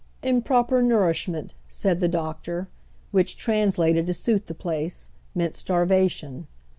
[0.33, 2.67] "Improper nour ishment," said the doctor,
[3.11, 6.47] which, translated to suit the place, meant starvation.